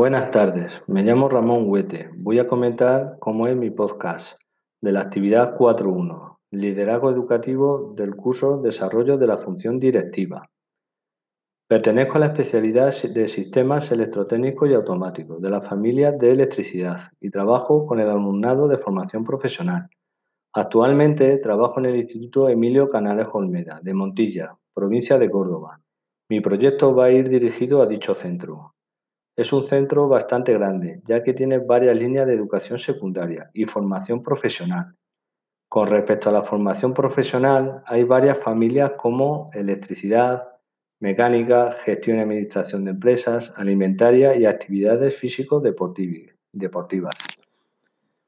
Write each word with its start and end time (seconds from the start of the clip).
Buenas 0.00 0.30
tardes, 0.30 0.82
me 0.86 1.02
llamo 1.02 1.28
Ramón 1.28 1.64
Huete. 1.68 2.08
Voy 2.16 2.38
a 2.38 2.46
comentar 2.46 3.18
cómo 3.18 3.46
es 3.46 3.54
mi 3.54 3.68
podcast 3.68 4.38
de 4.80 4.92
la 4.92 5.02
actividad 5.02 5.58
4.1, 5.58 6.38
Liderazgo 6.52 7.10
Educativo 7.10 7.92
del 7.94 8.16
curso 8.16 8.62
Desarrollo 8.62 9.18
de 9.18 9.26
la 9.26 9.36
Función 9.36 9.78
Directiva. 9.78 10.48
Pertenezco 11.68 12.14
a 12.14 12.20
la 12.20 12.26
especialidad 12.28 12.94
de 13.12 13.28
Sistemas 13.28 13.92
Electrotécnicos 13.92 14.70
y 14.70 14.72
Automáticos 14.72 15.42
de 15.42 15.50
la 15.50 15.60
familia 15.60 16.12
de 16.12 16.32
Electricidad 16.32 17.00
y 17.20 17.28
trabajo 17.28 17.84
con 17.84 18.00
el 18.00 18.08
alumnado 18.08 18.68
de 18.68 18.78
formación 18.78 19.22
profesional. 19.22 19.90
Actualmente 20.54 21.36
trabajo 21.36 21.78
en 21.78 21.84
el 21.84 21.96
Instituto 21.96 22.48
Emilio 22.48 22.88
Canales 22.88 23.26
Olmeda, 23.34 23.80
de 23.82 23.92
Montilla, 23.92 24.56
provincia 24.72 25.18
de 25.18 25.30
Córdoba. 25.30 25.78
Mi 26.30 26.40
proyecto 26.40 26.94
va 26.94 27.04
a 27.04 27.10
ir 27.10 27.28
dirigido 27.28 27.82
a 27.82 27.86
dicho 27.86 28.14
centro. 28.14 28.72
Es 29.40 29.54
un 29.54 29.62
centro 29.62 30.06
bastante 30.06 30.52
grande, 30.52 31.00
ya 31.06 31.22
que 31.22 31.32
tiene 31.32 31.56
varias 31.56 31.96
líneas 31.96 32.26
de 32.26 32.34
educación 32.34 32.78
secundaria 32.78 33.50
y 33.54 33.64
formación 33.64 34.22
profesional. 34.22 34.94
Con 35.66 35.86
respecto 35.86 36.28
a 36.28 36.32
la 36.32 36.42
formación 36.42 36.92
profesional, 36.92 37.82
hay 37.86 38.04
varias 38.04 38.36
familias 38.36 38.92
como 38.98 39.46
electricidad, 39.54 40.46
mecánica, 40.98 41.72
gestión 41.72 42.18
y 42.18 42.20
administración 42.20 42.84
de 42.84 42.90
empresas, 42.90 43.50
alimentaria 43.56 44.36
y 44.36 44.44
actividades 44.44 45.16
físico-deportivas. 45.16 47.14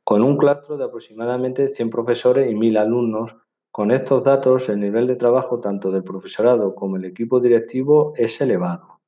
Con 0.05 0.25
un 0.25 0.39
claustro 0.39 0.79
de 0.79 0.85
aproximadamente 0.85 1.69
100 1.69 1.91
profesores 1.91 2.51
y 2.51 2.55
1.000 2.55 2.79
alumnos, 2.79 3.37
con 3.71 3.91
estos 3.91 4.25
datos 4.25 4.71
el 4.71 4.81
nivel 4.81 5.07
de 5.07 5.17
trabajo 5.17 5.61
tanto 5.61 5.91
del 5.91 6.05
profesorado 6.05 6.75
como 6.75 6.97
el 6.97 7.05
equipo 7.05 7.39
directivo 7.39 8.15
es 8.17 8.41
elevado. 8.41 9.02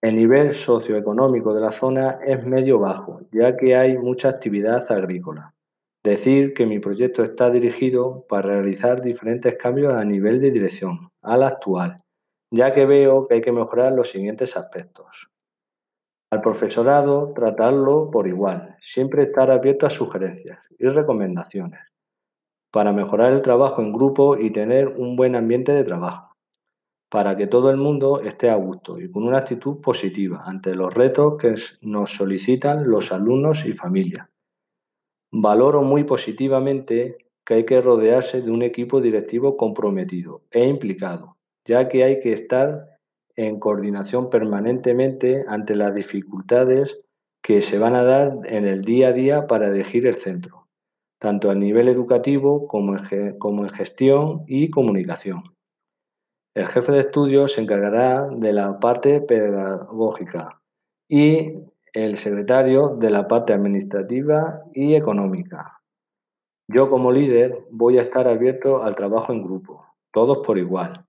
El 0.00 0.14
nivel 0.14 0.54
socioeconómico 0.54 1.52
de 1.52 1.60
la 1.60 1.72
zona 1.72 2.20
es 2.24 2.46
medio-bajo, 2.46 3.22
ya 3.32 3.56
que 3.56 3.74
hay 3.74 3.98
mucha 3.98 4.28
actividad 4.28 4.90
agrícola. 4.92 5.54
Decir 6.04 6.54
que 6.54 6.66
mi 6.66 6.78
proyecto 6.78 7.24
está 7.24 7.50
dirigido 7.50 8.24
para 8.28 8.48
realizar 8.48 9.00
diferentes 9.00 9.56
cambios 9.56 9.94
a 9.94 10.04
nivel 10.04 10.40
de 10.40 10.52
dirección, 10.52 11.10
al 11.22 11.42
actual, 11.42 11.96
ya 12.52 12.72
que 12.72 12.86
veo 12.86 13.26
que 13.26 13.34
hay 13.34 13.40
que 13.40 13.50
mejorar 13.50 13.92
los 13.92 14.10
siguientes 14.10 14.56
aspectos. 14.56 15.28
Al 16.30 16.42
profesorado, 16.42 17.32
tratarlo 17.34 18.10
por 18.12 18.28
igual, 18.28 18.76
siempre 18.80 19.24
estar 19.24 19.50
abierto 19.50 19.86
a 19.86 19.90
sugerencias 19.90 20.60
y 20.78 20.86
recomendaciones 20.86 21.80
para 22.70 22.92
mejorar 22.92 23.32
el 23.32 23.42
trabajo 23.42 23.82
en 23.82 23.92
grupo 23.92 24.36
y 24.36 24.50
tener 24.50 24.88
un 24.88 25.16
buen 25.16 25.34
ambiente 25.34 25.72
de 25.72 25.84
trabajo, 25.84 26.36
para 27.08 27.36
que 27.36 27.46
todo 27.46 27.70
el 27.70 27.76
mundo 27.76 28.20
esté 28.20 28.50
a 28.50 28.56
gusto 28.56 28.98
y 29.00 29.10
con 29.10 29.24
una 29.24 29.38
actitud 29.38 29.80
positiva 29.80 30.42
ante 30.44 30.74
los 30.74 30.92
retos 30.92 31.36
que 31.40 31.54
nos 31.80 32.12
solicitan 32.12 32.88
los 32.88 33.12
alumnos 33.12 33.64
y 33.64 33.72
familia. 33.72 34.30
Valoro 35.30 35.82
muy 35.82 36.04
positivamente 36.04 37.16
que 37.44 37.54
hay 37.54 37.64
que 37.64 37.80
rodearse 37.80 38.42
de 38.42 38.50
un 38.50 38.62
equipo 38.62 39.00
directivo 39.00 39.56
comprometido 39.56 40.42
e 40.50 40.66
implicado, 40.66 41.36
ya 41.64 41.88
que 41.88 42.04
hay 42.04 42.20
que 42.20 42.32
estar 42.32 42.98
en 43.36 43.58
coordinación 43.58 44.30
permanentemente 44.30 45.44
ante 45.48 45.76
las 45.76 45.94
dificultades 45.94 47.00
que 47.42 47.62
se 47.62 47.78
van 47.78 47.94
a 47.94 48.04
dar 48.04 48.38
en 48.44 48.66
el 48.66 48.82
día 48.82 49.08
a 49.08 49.12
día 49.12 49.46
para 49.46 49.68
elegir 49.68 50.06
el 50.06 50.14
centro, 50.14 50.66
tanto 51.18 51.50
a 51.50 51.54
nivel 51.54 51.88
educativo 51.88 52.66
como 52.66 52.96
en 52.96 53.70
gestión 53.70 54.42
y 54.46 54.70
comunicación. 54.70 55.57
El 56.58 56.66
jefe 56.66 56.90
de 56.90 56.98
estudios 56.98 57.52
se 57.52 57.60
encargará 57.60 58.28
de 58.32 58.52
la 58.52 58.80
parte 58.80 59.20
pedagógica 59.20 60.60
y 61.08 61.52
el 61.92 62.16
secretario 62.16 62.96
de 62.96 63.10
la 63.10 63.28
parte 63.28 63.52
administrativa 63.52 64.64
y 64.74 64.96
económica. 64.96 65.80
Yo 66.68 66.90
como 66.90 67.12
líder 67.12 67.64
voy 67.70 67.98
a 67.98 68.02
estar 68.02 68.26
abierto 68.26 68.82
al 68.82 68.96
trabajo 68.96 69.32
en 69.32 69.44
grupo, 69.44 69.86
todos 70.12 70.44
por 70.44 70.58
igual, 70.58 71.06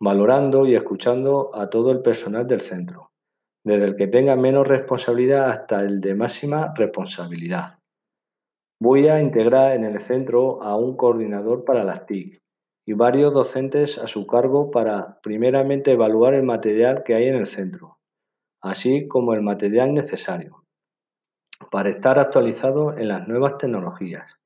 valorando 0.00 0.66
y 0.66 0.76
escuchando 0.76 1.50
a 1.52 1.68
todo 1.68 1.90
el 1.90 2.00
personal 2.00 2.46
del 2.46 2.60
centro, 2.60 3.10
desde 3.64 3.86
el 3.86 3.96
que 3.96 4.06
tenga 4.06 4.36
menos 4.36 4.68
responsabilidad 4.68 5.50
hasta 5.50 5.82
el 5.82 6.00
de 6.00 6.14
máxima 6.14 6.72
responsabilidad. 6.76 7.80
Voy 8.80 9.08
a 9.08 9.20
integrar 9.20 9.72
en 9.72 9.82
el 9.82 9.98
centro 9.98 10.62
a 10.62 10.76
un 10.76 10.96
coordinador 10.96 11.64
para 11.64 11.82
las 11.82 12.06
TIC 12.06 12.41
y 12.86 12.94
varios 12.94 13.34
docentes 13.34 13.98
a 13.98 14.06
su 14.06 14.26
cargo 14.26 14.70
para 14.70 15.20
primeramente 15.22 15.92
evaluar 15.92 16.34
el 16.34 16.42
material 16.42 17.02
que 17.04 17.14
hay 17.14 17.26
en 17.26 17.36
el 17.36 17.46
centro, 17.46 17.98
así 18.60 19.06
como 19.08 19.34
el 19.34 19.42
material 19.42 19.94
necesario 19.94 20.62
para 21.70 21.90
estar 21.90 22.18
actualizado 22.18 22.96
en 22.96 23.08
las 23.08 23.28
nuevas 23.28 23.58
tecnologías, 23.58 24.36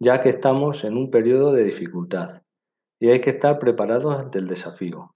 ya 0.00 0.22
que 0.22 0.30
estamos 0.30 0.84
en 0.84 0.96
un 0.96 1.10
periodo 1.10 1.52
de 1.52 1.64
dificultad 1.64 2.42
y 3.00 3.10
hay 3.10 3.20
que 3.20 3.30
estar 3.30 3.58
preparados 3.58 4.16
ante 4.16 4.38
el 4.38 4.46
desafío. 4.46 5.14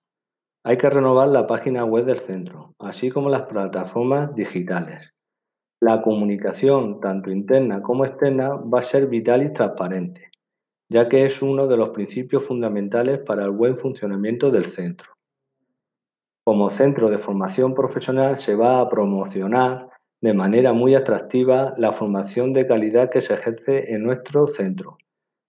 Hay 0.64 0.76
que 0.76 0.90
renovar 0.90 1.28
la 1.28 1.46
página 1.46 1.84
web 1.84 2.04
del 2.04 2.18
centro, 2.18 2.74
así 2.78 3.10
como 3.10 3.30
las 3.30 3.42
plataformas 3.42 4.34
digitales. 4.34 5.14
La 5.80 6.02
comunicación, 6.02 7.00
tanto 7.00 7.30
interna 7.30 7.80
como 7.80 8.04
externa, 8.04 8.50
va 8.50 8.80
a 8.80 8.82
ser 8.82 9.06
vital 9.06 9.44
y 9.44 9.52
transparente, 9.52 10.27
ya 10.90 11.08
que 11.08 11.24
es 11.24 11.42
uno 11.42 11.66
de 11.66 11.76
los 11.76 11.90
principios 11.90 12.44
fundamentales 12.44 13.18
para 13.18 13.44
el 13.44 13.50
buen 13.50 13.76
funcionamiento 13.76 14.50
del 14.50 14.66
centro. 14.66 15.12
Como 16.44 16.70
centro 16.70 17.10
de 17.10 17.18
formación 17.18 17.74
profesional 17.74 18.38
se 18.38 18.54
va 18.54 18.80
a 18.80 18.88
promocionar 18.88 19.90
de 20.20 20.34
manera 20.34 20.72
muy 20.72 20.94
atractiva 20.94 21.74
la 21.76 21.92
formación 21.92 22.52
de 22.52 22.66
calidad 22.66 23.10
que 23.10 23.20
se 23.20 23.34
ejerce 23.34 23.92
en 23.92 24.02
nuestro 24.02 24.46
centro, 24.46 24.96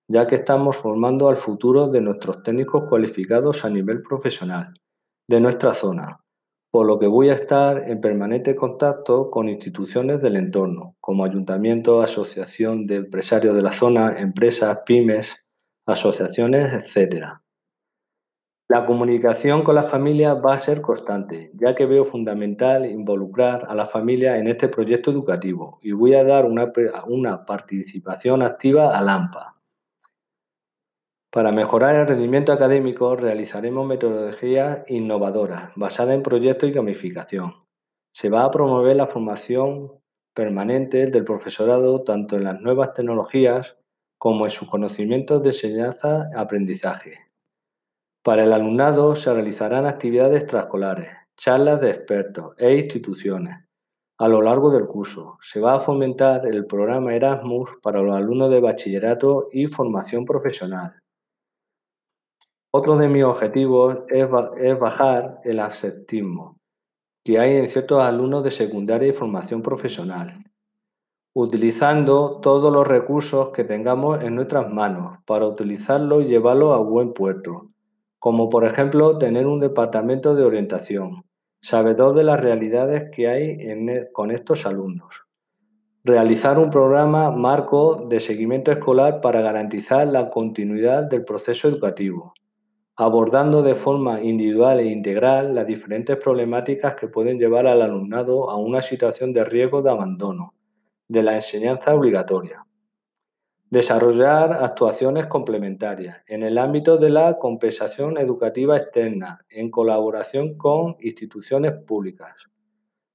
ya 0.08 0.28
que 0.28 0.36
estamos 0.36 0.78
formando 0.78 1.30
al 1.30 1.38
futuro 1.38 1.88
de 1.88 2.02
nuestros 2.02 2.44
técnicos 2.44 2.84
cualificados 2.90 3.64
a 3.64 3.70
nivel 3.70 4.02
profesional 4.02 4.74
de 5.28 5.40
nuestra 5.40 5.74
zona, 5.74 6.20
por 6.72 6.86
lo 6.86 7.00
que 7.00 7.08
voy 7.08 7.30
a 7.30 7.34
estar 7.34 7.90
en 7.90 8.00
permanente 8.00 8.56
contacto 8.56 9.32
con 9.32 9.50
instituciones 9.50 10.22
del 10.22 10.36
entorno, 10.36 10.96
como 11.00 11.26
ayuntamiento, 11.26 12.02
asociación 12.02 12.86
de 12.86 12.96
empresarios 12.96 13.56
de 13.56 13.64
la 13.64 13.72
zona, 13.72 14.20
empresas, 14.20 14.80
pymes, 14.86 15.38
asociaciones, 15.88 16.74
etc. 16.74 17.26
La 18.68 18.86
comunicación 18.86 19.64
con 19.64 19.74
la 19.74 19.84
familia 19.84 20.36
va 20.36 20.54
a 20.54 20.62
ser 20.62 20.82
constante, 20.82 21.52
ya 21.56 21.74
que 21.74 21.88
veo 21.88 22.06
fundamental 22.06 22.86
involucrar 22.86 23.66
a 23.68 23.74
la 23.74 23.88
familia 23.88 24.38
en 24.38 24.48
este 24.48 24.68
proyecto 24.68 25.10
educativo 25.10 25.80
y 25.82 25.92
voy 25.92 26.14
a 26.14 26.24
dar 26.24 26.46
una, 26.46 26.72
una 27.08 27.46
participación 27.46 28.44
activa 28.44 28.96
al 28.96 29.10
AMPA. 29.10 29.59
Para 31.32 31.52
mejorar 31.52 31.96
el 31.96 32.08
rendimiento 32.08 32.52
académico 32.52 33.16
realizaremos 33.16 33.86
metodologías 33.86 34.84
innovadoras 34.88 35.72
basadas 35.76 36.16
en 36.16 36.24
proyectos 36.24 36.70
y 36.70 36.72
gamificación. 36.72 37.54
Se 38.12 38.30
va 38.30 38.46
a 38.46 38.50
promover 38.50 38.96
la 38.96 39.06
formación 39.06 39.92
permanente 40.34 41.06
del 41.06 41.24
profesorado 41.24 42.02
tanto 42.02 42.36
en 42.36 42.46
las 42.46 42.60
nuevas 42.62 42.94
tecnologías 42.94 43.78
como 44.18 44.46
en 44.46 44.50
sus 44.50 44.68
conocimientos 44.70 45.44
de 45.44 45.50
enseñanza-aprendizaje. 45.50 47.20
Para 48.24 48.44
el 48.44 48.52
alumnado 48.52 49.16
se 49.16 49.32
realizarán 49.32 49.86
actividades 49.86 50.42
extraescolares, 50.42 51.10
charlas 51.38 51.80
de 51.80 51.92
expertos 51.92 52.56
e 52.58 52.74
instituciones. 52.74 53.56
A 54.18 54.28
lo 54.28 54.42
largo 54.42 54.72
del 54.72 54.88
curso 54.88 55.38
se 55.42 55.60
va 55.60 55.76
a 55.76 55.80
fomentar 55.80 56.48
el 56.48 56.66
programa 56.66 57.14
Erasmus 57.14 57.70
para 57.84 58.02
los 58.02 58.18
alumnos 58.18 58.50
de 58.50 58.62
bachillerato 58.62 59.48
y 59.52 59.68
formación 59.68 60.26
profesional. 60.26 61.00
Otro 62.72 62.98
de 62.98 63.10
mis 63.10 63.24
objetivos 63.24 63.98
es, 64.10 64.30
bajar 64.80 65.40
el 65.44 65.60
absentismo 65.60 66.60
que 67.26 67.40
hay 67.40 67.56
en 67.56 67.68
ciertos 67.68 68.00
alumnos 68.00 68.44
de 68.44 68.52
secundaria 68.52 69.08
y 69.08 69.12
formación 69.12 69.64
profesional, 69.64 70.44
utilizando 71.34 72.40
todos 72.42 72.72
los 72.72 72.88
recursos 72.88 73.50
que 73.54 73.64
tengamos 73.64 74.24
en 74.24 74.36
nuestras 74.36 74.72
manos 74.72 75.18
para 75.26 75.48
utilizarlo 75.48 76.22
y 76.22 76.28
llevarlo 76.28 76.74
a 76.74 76.78
buen 76.78 77.14
puerto, 77.14 77.72
como 78.20 78.50
por 78.50 78.64
ejemplo 78.64 79.18
tener 79.18 79.48
un 79.48 79.60
departamento 79.60 80.36
de 80.36 80.44
orientación, 80.44 81.26
sabedor 81.62 82.14
de 82.14 82.24
las 82.24 82.40
realidades 82.40 83.10
que 83.16 83.28
hay 83.28 83.46
e, 83.50 84.10
con 84.14 84.30
estos 84.30 84.68
alumnos. 84.68 85.24
Realizar 86.04 86.60
un 86.60 86.70
programa 86.70 87.32
marco 87.32 88.06
de 88.08 88.20
seguimiento 88.20 88.72
escolar 88.72 89.22
para 89.22 89.42
garantizar 89.42 90.08
la 90.08 90.30
continuidad 90.30 91.06
del 91.06 91.26
proceso 91.26 91.68
educativo 91.68 92.34
abordando 93.02 93.62
de 93.62 93.76
forma 93.76 94.22
individual 94.22 94.82
e 94.82 94.88
integral 94.88 95.56
las 95.56 95.66
diferentes 95.66 96.18
problemáticas 96.18 96.96
que 96.96 97.08
pueden 97.08 97.40
llevar 97.40 97.66
al 97.66 97.82
alumnado 97.82 98.50
a 98.50 98.58
una 98.58 98.82
situación 98.82 99.32
de 99.32 99.46
riesgo 99.46 99.82
de 99.82 99.90
abandono 99.90 100.54
de 101.08 101.24
la 101.24 101.36
enseñanza 101.36 101.96
obligatoria. 101.96 102.66
Desarrollar 103.70 104.52
actuaciones 104.52 105.28
complementarias 105.28 106.22
en 106.28 106.44
el 106.44 106.58
ámbito 106.58 106.98
de 106.98 107.10
la 107.10 107.38
compensación 107.40 108.18
educativa 108.18 108.76
externa 108.76 109.46
en 109.50 109.72
colaboración 109.72 110.58
con 110.58 110.98
instituciones 111.00 111.72
públicas. 111.88 112.36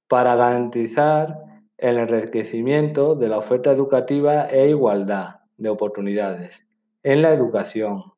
para 0.07 0.35
garantizar 0.35 1.43
el 1.77 1.97
enriquecimiento 1.97 3.15
de 3.15 3.27
la 3.27 3.37
oferta 3.37 3.71
educativa 3.71 4.45
e 4.45 4.69
igualdad 4.69 5.41
de 5.57 5.69
oportunidades 5.69 6.63
en 7.03 7.21
la 7.21 7.33
educación 7.33 8.14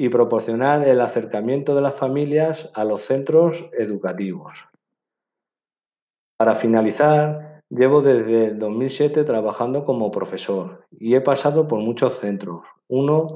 y 0.00 0.08
proporcionar 0.08 0.88
el 0.88 1.02
acercamiento 1.02 1.74
de 1.74 1.82
las 1.82 1.94
familias 1.94 2.70
a 2.72 2.86
los 2.86 3.02
centros 3.02 3.68
educativos. 3.74 4.64
Para 6.38 6.54
finalizar, 6.54 7.60
llevo 7.68 8.00
desde 8.00 8.46
el 8.46 8.58
2007 8.58 9.24
trabajando 9.24 9.84
como 9.84 10.10
profesor 10.10 10.86
y 10.90 11.16
he 11.16 11.20
pasado 11.20 11.68
por 11.68 11.80
muchos 11.80 12.18
centros. 12.18 12.62
Uno, 12.88 13.26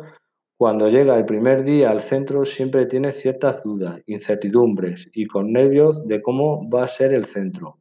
cuando 0.57 0.89
llega 0.89 1.19
el 1.19 1.27
primer 1.27 1.65
día 1.65 1.91
al 1.91 2.01
centro, 2.01 2.47
siempre 2.47 2.87
tiene 2.87 3.13
ciertas 3.13 3.63
dudas, 3.63 4.01
incertidumbres 4.07 5.11
y 5.13 5.27
con 5.27 5.53
nervios 5.53 6.09
de 6.09 6.23
cómo 6.23 6.67
va 6.71 6.85
a 6.85 6.87
ser 6.87 7.13
el 7.13 7.27
centro, 7.27 7.77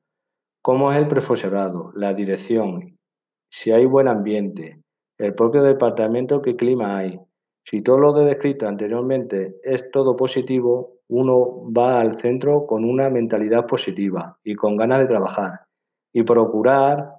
cómo 0.61 0.91
es 0.91 0.97
el 0.97 1.07
profesorado, 1.07 1.93
la 1.95 2.13
dirección, 2.13 2.97
si 3.49 3.71
hay 3.71 3.85
buen 3.85 4.09
ambiente, 4.09 4.81
el 5.17 5.33
propio 5.35 5.63
departamento, 5.63 6.41
qué 6.41 6.57
clima 6.57 6.97
hay. 6.97 7.17
Si 7.65 7.81
todo 7.81 7.97
lo 7.97 8.13
descrito 8.13 8.67
anteriormente 8.67 9.59
es 9.63 9.89
todo 9.91 10.15
positivo, 10.15 10.99
uno 11.09 11.71
va 11.71 11.99
al 11.99 12.17
centro 12.17 12.65
con 12.65 12.83
una 12.83 13.09
mentalidad 13.09 13.65
positiva 13.65 14.37
y 14.43 14.55
con 14.55 14.77
ganas 14.77 14.99
de 14.99 15.07
trabajar 15.07 15.65
y 16.13 16.23
procurar 16.23 17.17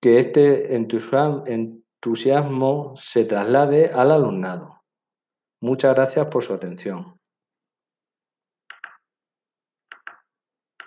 que 0.00 0.18
este 0.18 0.74
entusiasmo 0.74 1.44
se 2.96 3.24
traslade 3.24 3.90
al 3.92 4.12
alumnado. 4.12 4.80
Muchas 5.62 5.94
gracias 5.94 6.26
por 6.26 6.42
su 6.42 6.54
atención. 6.54 7.19